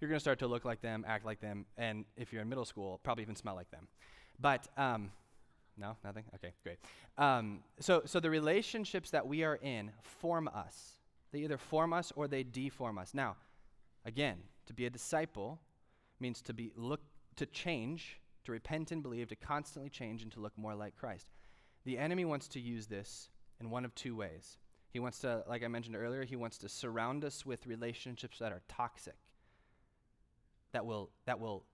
[0.00, 2.48] you're going to start to look like them, act like them, and if you're in
[2.48, 3.86] middle school, probably even smell like them.
[4.40, 5.10] But, um,
[5.76, 6.24] no, nothing?
[6.34, 6.78] Okay, great.
[7.18, 10.92] Um, so, so the relationships that we are in form us.
[11.32, 13.14] They either form us or they deform us.
[13.14, 13.36] Now,
[14.04, 15.60] again, to be a disciple
[16.20, 17.00] means to be look
[17.36, 21.30] to change, to repent and believe, to constantly change and to look more like Christ.
[21.84, 24.58] The enemy wants to use this in one of two ways.
[24.90, 28.52] He wants to, like I mentioned earlier, he wants to surround us with relationships that
[28.52, 29.16] are toxic,
[30.72, 31.64] that will, that will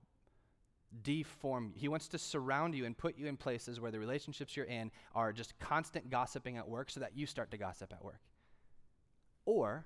[1.03, 1.73] deform.
[1.77, 4.91] He wants to surround you and put you in places where the relationships you're in
[5.15, 8.21] are just constant gossiping at work so that you start to gossip at work.
[9.45, 9.85] Or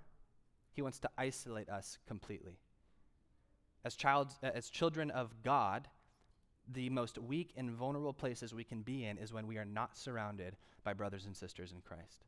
[0.72, 2.58] he wants to isolate us completely.
[3.84, 5.88] As, child, as children of God,
[6.72, 9.96] the most weak and vulnerable places we can be in is when we are not
[9.96, 12.24] surrounded by brothers and sisters in Christ.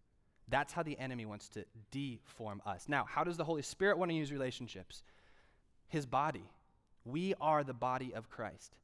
[0.49, 2.87] That's how the enemy wants to deform us.
[2.89, 5.03] Now, how does the Holy Spirit want to use relationships?
[5.89, 6.45] His body.
[7.05, 8.77] We are the body of Christ.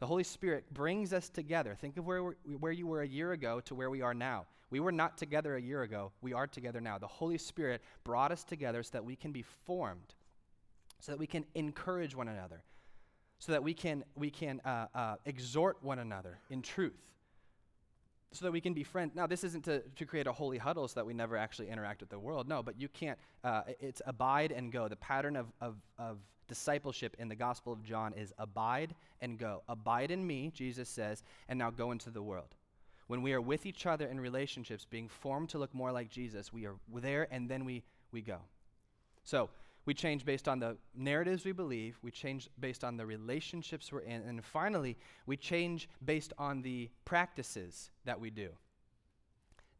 [0.00, 1.76] The Holy Spirit brings us together.
[1.80, 4.46] Think of where, where you were a year ago to where we are now.
[4.70, 6.12] We were not together a year ago.
[6.20, 6.98] We are together now.
[6.98, 10.14] The Holy Spirit brought us together so that we can be formed,
[11.00, 12.62] so that we can encourage one another,
[13.38, 17.04] so that we can, we can uh, uh, exhort one another in truth
[18.34, 19.12] so that we can be friends.
[19.14, 22.00] Now, this isn't to, to create a holy huddle so that we never actually interact
[22.00, 22.48] with the world.
[22.48, 24.88] No, but you can't, uh, it's abide and go.
[24.88, 29.62] The pattern of, of, of discipleship in the Gospel of John is abide and go.
[29.68, 32.54] Abide in me, Jesus says, and now go into the world.
[33.06, 36.52] When we are with each other in relationships, being formed to look more like Jesus,
[36.52, 38.38] we are there and then we, we go.
[39.22, 39.48] So,
[39.86, 41.98] we change based on the narratives we believe.
[42.02, 44.22] We change based on the relationships we're in.
[44.22, 48.50] And finally, we change based on the practices that we do.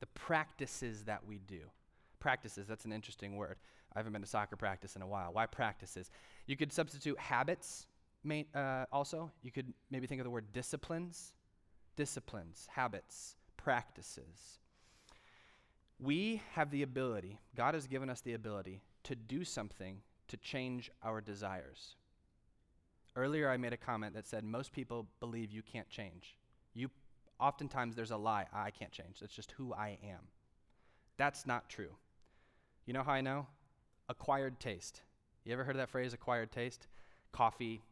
[0.01, 1.61] The practices that we do.
[2.21, 3.57] Practices, that's an interesting word.
[3.95, 5.33] I haven't been to soccer practice in a while.
[5.33, 6.11] Why practices?
[6.47, 7.87] You could substitute habits
[8.55, 9.31] uh, also.
[9.43, 11.33] You could maybe think of the word disciplines.
[11.97, 14.59] Disciplines, habits, practices.
[15.99, 20.91] We have the ability, God has given us the ability to do something to change
[21.03, 21.97] our desires.
[23.17, 26.37] Earlier, I made a comment that said most people believe you can't change.
[26.73, 26.91] You,
[27.39, 29.21] oftentimes, there's a lie I can't change.
[29.21, 30.29] That's just who I am.
[31.17, 31.91] That's not true.
[32.87, 33.47] You know how I know?
[34.09, 35.03] Acquired taste.
[35.45, 36.89] You ever heard that phrase, acquired taste?
[37.33, 37.83] Coffee,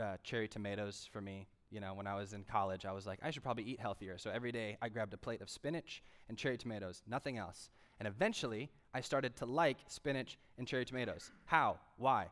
[0.00, 1.46] uh, cherry tomatoes for me.
[1.70, 4.18] You know, when I was in college, I was like, I should probably eat healthier.
[4.18, 7.70] So every day I grabbed a plate of spinach and cherry tomatoes, nothing else.
[7.98, 11.30] And eventually, I started to like spinach and cherry tomatoes.
[11.44, 11.76] How?
[11.98, 12.28] Why?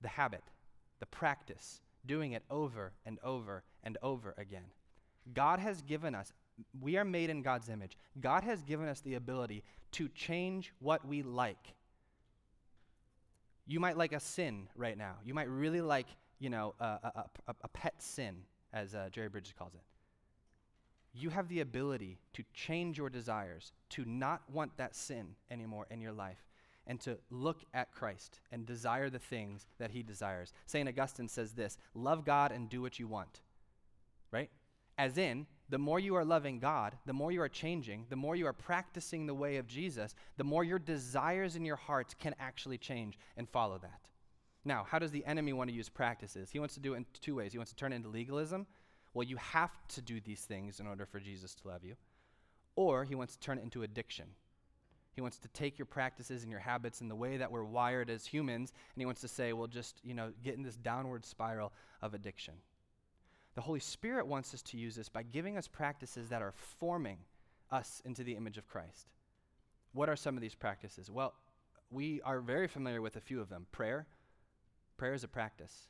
[0.00, 0.44] The habit,
[1.00, 4.66] the practice, doing it over and over and over again.
[5.34, 6.32] God has given us,
[6.80, 7.96] we are made in God's image.
[8.20, 11.74] God has given us the ability to change what we like.
[13.66, 15.14] You might like a sin right now.
[15.24, 16.06] You might really like,
[16.38, 18.36] you know, a, a, a, a pet sin,
[18.72, 19.82] as uh, Jerry Bridges calls it
[21.14, 26.00] you have the ability to change your desires, to not want that sin anymore in
[26.00, 26.48] your life,
[26.86, 30.52] and to look at Christ and desire the things that he desires.
[30.66, 30.88] St.
[30.88, 33.40] Augustine says this love God and do what you want.
[34.30, 34.50] Right?
[34.98, 38.36] As in, the more you are loving God, the more you are changing, the more
[38.36, 42.34] you are practicing the way of Jesus, the more your desires in your heart can
[42.38, 44.00] actually change and follow that.
[44.64, 46.50] Now, how does the enemy want to use practices?
[46.50, 47.52] He wants to do it in two ways.
[47.52, 48.66] He wants to turn it into legalism
[49.14, 51.94] well, you have to do these things in order for Jesus to love you.
[52.76, 54.26] Or he wants to turn it into addiction.
[55.14, 58.08] He wants to take your practices and your habits and the way that we're wired
[58.08, 61.26] as humans, and he wants to say, well, just, you know, get in this downward
[61.26, 62.54] spiral of addiction.
[63.54, 67.18] The Holy Spirit wants us to use this by giving us practices that are forming
[67.70, 69.10] us into the image of Christ.
[69.92, 71.10] What are some of these practices?
[71.10, 71.34] Well,
[71.90, 73.66] we are very familiar with a few of them.
[73.70, 74.06] Prayer.
[74.96, 75.88] Prayer is a practice.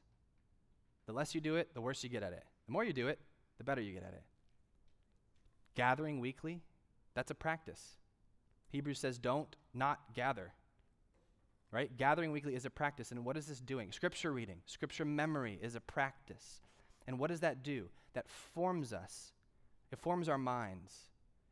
[1.06, 2.44] The less you do it, the worse you get at it.
[2.72, 3.18] The more you do it,
[3.58, 4.22] the better you get at it.
[5.74, 6.62] Gathering weekly,
[7.12, 7.98] that's a practice.
[8.70, 10.54] Hebrews says, don't not gather.
[11.70, 11.94] Right?
[11.94, 13.10] Gathering weekly is a practice.
[13.10, 13.92] And what is this doing?
[13.92, 16.62] Scripture reading, scripture memory is a practice.
[17.06, 17.90] And what does that do?
[18.14, 19.32] That forms us,
[19.92, 20.94] it forms our minds.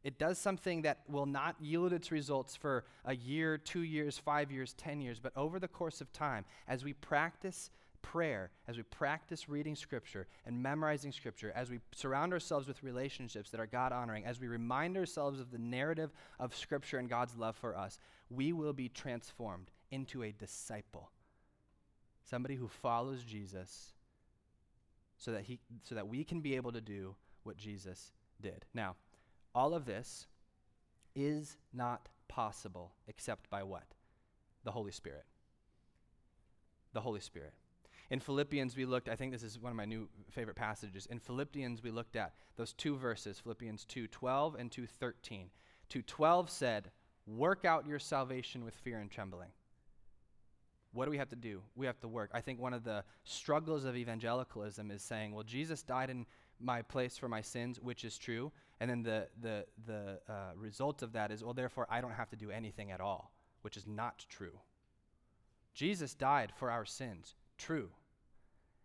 [0.03, 4.51] It does something that will not yield its results for a year, two years, five
[4.51, 7.71] years, ten years, but over the course of time, as we practice
[8.03, 13.51] prayer, as we practice reading Scripture and memorizing Scripture, as we surround ourselves with relationships
[13.51, 17.37] that are God honoring, as we remind ourselves of the narrative of Scripture and God's
[17.37, 17.99] love for us,
[18.29, 21.11] we will be transformed into a disciple.
[22.25, 23.93] Somebody who follows Jesus
[25.19, 28.65] so that, he, so that we can be able to do what Jesus did.
[28.73, 28.97] Now,
[29.55, 30.27] all of this
[31.15, 33.85] is not possible except by what?
[34.65, 35.25] The Holy Spirit.
[36.93, 37.53] The Holy Spirit.
[38.11, 41.07] In Philippians, we looked, I think this is one of my new favorite passages.
[41.07, 45.51] In Philippians, we looked at those two verses, Philippians 2:12 and 2:13.
[45.89, 46.91] 2:12 said,
[47.27, 49.53] "Work out your salvation with fear and trembling."
[50.93, 51.63] What do we have to do?
[51.77, 52.31] We have to work.
[52.35, 56.27] I think one of the struggles of evangelicalism is saying, well, Jesus died in
[56.59, 58.51] my place for my sins, which is true.
[58.81, 62.29] And then the, the, the uh, result of that is, well, therefore, I don't have
[62.31, 63.33] to do anything at all,
[63.63, 64.59] which is not true.
[65.75, 67.91] Jesus died for our sins, true.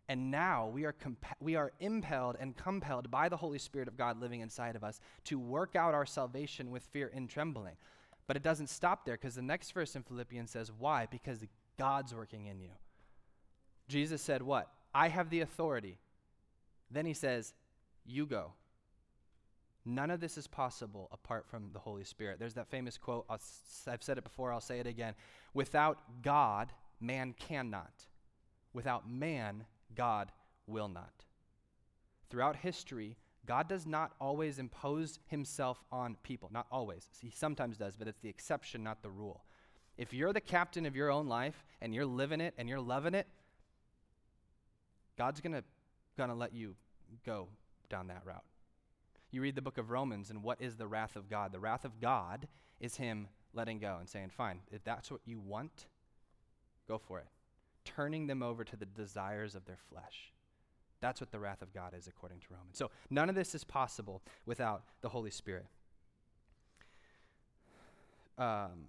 [0.08, 3.98] And now we are, compa- we are impelled and compelled by the Holy Spirit of
[3.98, 7.76] God living inside of us to work out our salvation with fear and trembling.
[8.28, 11.08] But it doesn't stop there because the next verse in Philippians says, Why?
[11.10, 11.44] Because
[11.78, 12.72] God's working in you.
[13.88, 14.70] Jesus said, What?
[14.94, 15.98] I have the authority.
[16.92, 17.54] Then he says,
[18.06, 18.54] You go.
[19.86, 22.40] None of this is possible apart from the Holy Spirit.
[22.40, 23.38] There's that famous quote, i
[23.92, 25.14] have said it before, I'll say it again.
[25.54, 27.94] Without God, man cannot.
[28.74, 29.66] Without man,
[29.96, 30.32] God
[30.68, 31.26] will not.
[32.30, 36.50] Throughout history, God does not always impose himself on people.
[36.52, 37.08] Not always.
[37.22, 39.44] He sometimes does, but it's the exception, not the rule.
[39.98, 43.14] If you're the captain of your own life and you're living it and you're loving
[43.14, 43.28] it,
[45.18, 45.64] God's going to
[46.18, 46.76] going to let you
[47.26, 47.50] go
[47.90, 48.44] down that route.
[49.32, 51.52] You read the book of Romans and what is the wrath of God?
[51.52, 52.48] The wrath of God
[52.80, 55.88] is him letting go and saying, "Fine, if that's what you want,
[56.88, 57.28] go for it."
[57.86, 60.34] Turning them over to the desires of their flesh.
[61.02, 62.78] That's what the wrath of God is, according to Romans.
[62.78, 65.66] So none of this is possible without the Holy Spirit.
[68.38, 68.88] Um,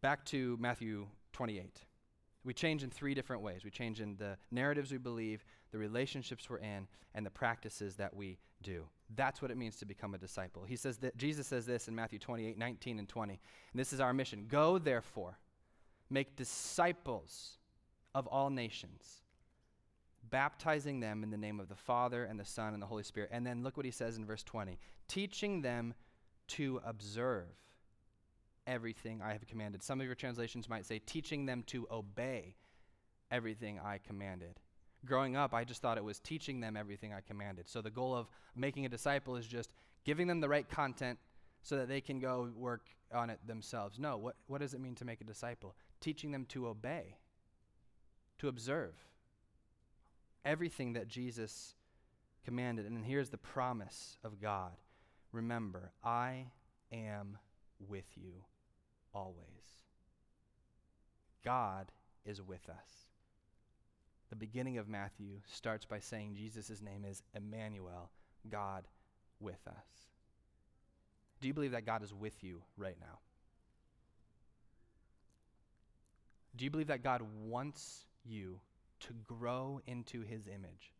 [0.00, 1.84] back to Matthew 28.
[2.44, 3.64] We change in three different ways.
[3.64, 8.14] We change in the narratives we believe, the relationships we're in, and the practices that
[8.14, 8.84] we do.
[9.14, 10.64] That's what it means to become a disciple.
[10.64, 13.32] He says that Jesus says this in Matthew 28, 19 and 20.
[13.72, 14.46] And this is our mission.
[14.48, 15.38] Go therefore,
[16.08, 17.58] make disciples
[18.14, 19.22] of all nations,
[20.28, 23.30] baptizing them in the name of the Father and the Son and the Holy Spirit.
[23.32, 25.92] And then look what he says in verse 20 teaching them
[26.46, 27.48] to observe
[28.66, 29.82] everything I have commanded.
[29.82, 32.54] Some of your translations might say teaching them to obey
[33.30, 34.60] everything I commanded.
[35.04, 37.68] Growing up, I just thought it was teaching them everything I commanded.
[37.68, 39.70] So the goal of making a disciple is just
[40.04, 41.18] giving them the right content
[41.62, 43.98] so that they can go work on it themselves.
[43.98, 45.74] No, what, what does it mean to make a disciple?
[46.00, 47.16] Teaching them to obey,
[48.40, 48.94] to observe
[50.44, 51.74] everything that Jesus
[52.44, 52.86] commanded.
[52.86, 54.72] And here's the promise of God
[55.32, 56.46] Remember, I
[56.90, 57.38] am
[57.78, 58.32] with you
[59.14, 59.36] always.
[61.44, 61.92] God
[62.24, 63.06] is with us.
[64.28, 68.10] The beginning of Matthew starts by saying Jesus' name is Emmanuel,
[68.48, 68.88] God
[69.38, 70.08] with us.
[71.40, 73.20] Do you believe that God is with you right now?
[76.56, 78.60] Do you believe that God wants you
[79.00, 80.92] to grow into his image?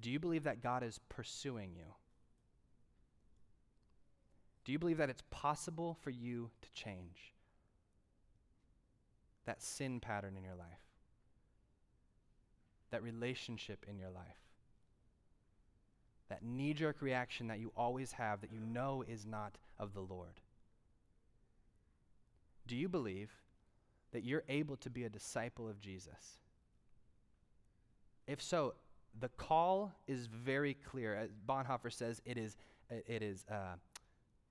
[0.00, 1.94] Do you believe that God is pursuing you?
[4.64, 7.34] Do you believe that it's possible for you to change
[9.44, 10.86] that sin pattern in your life,
[12.90, 14.38] that relationship in your life,
[16.28, 20.00] that knee jerk reaction that you always have that you know is not of the
[20.00, 20.40] Lord?
[22.66, 23.30] Do you believe
[24.12, 26.38] that you're able to be a disciple of Jesus?
[28.26, 28.74] If so,
[29.18, 31.14] the call is very clear.
[31.14, 32.56] As Bonhoeffer says, it is,
[32.90, 33.76] it is uh,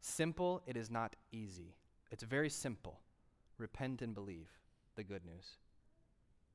[0.02, 1.76] simple, it is not easy.
[2.12, 3.00] It's very simple.
[3.58, 4.50] Repent and believe
[4.96, 5.58] the good news.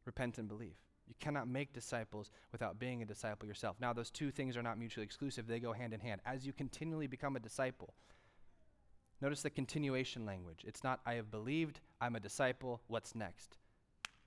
[0.05, 0.77] Repent and believe.
[1.09, 3.77] You cannot make disciples without being a disciple yourself.
[3.81, 6.21] Now, those two things are not mutually exclusive, they go hand in hand.
[6.27, 7.95] As you continually become a disciple,
[9.21, 10.65] Notice the continuation language.
[10.67, 13.57] It's not, I have believed, I'm a disciple, what's next?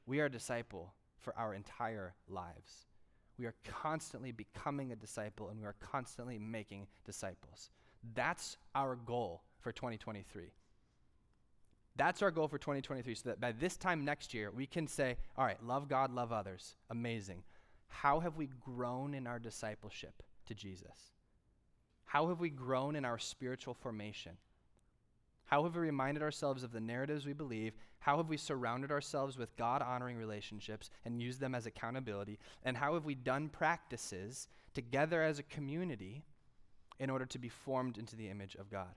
[0.06, 2.88] We are a disciple for our entire lives.
[3.38, 7.70] We are constantly becoming a disciple and we are constantly making disciples.
[8.16, 10.52] That's our goal for 2023.
[11.96, 15.18] That's our goal for 2023 so that by this time next year, we can say,
[15.38, 16.76] all right, love God, love others.
[16.90, 17.44] Amazing.
[17.88, 21.14] How have we grown in our discipleship to Jesus?
[22.06, 24.38] How have we grown in our spiritual formation?
[25.50, 27.74] How have we reminded ourselves of the narratives we believe?
[27.98, 32.38] How have we surrounded ourselves with God honoring relationships and used them as accountability?
[32.62, 36.24] And how have we done practices together as a community
[37.00, 38.94] in order to be formed into the image of God?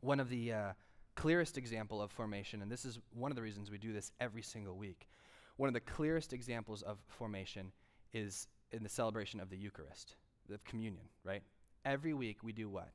[0.00, 0.72] One of the uh,
[1.14, 4.42] clearest example of formation, and this is one of the reasons we do this every
[4.42, 5.08] single week,
[5.56, 7.70] one of the clearest examples of formation
[8.12, 10.16] is in the celebration of the Eucharist,
[10.52, 11.42] of communion, right?
[11.84, 12.90] Every week we do what?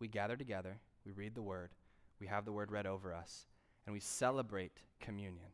[0.00, 1.70] We gather together we read the word,
[2.20, 3.46] we have the word read over us,
[3.86, 5.48] and we celebrate communion.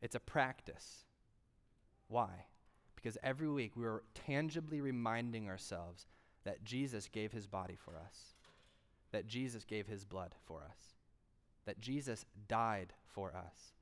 [0.00, 1.04] It's a practice.
[2.08, 2.46] Why?
[2.96, 6.06] Because every week we are tangibly reminding ourselves
[6.44, 8.34] that Jesus gave his body for us,
[9.12, 10.94] that Jesus gave his blood for us,
[11.66, 13.74] that Jesus died for us,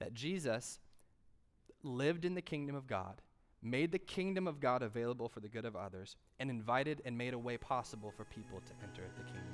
[0.00, 0.80] that Jesus
[1.84, 3.22] lived in the kingdom of God,
[3.62, 7.34] made the kingdom of God available for the good of others, and invited and made
[7.34, 9.53] a way possible for people to enter the kingdom.